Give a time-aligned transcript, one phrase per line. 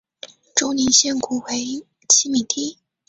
[0.55, 2.79] 周宁县古为七闽地。